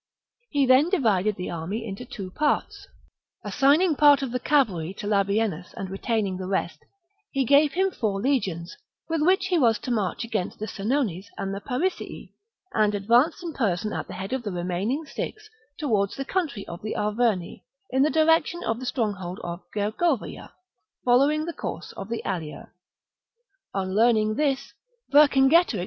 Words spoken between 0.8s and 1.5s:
divided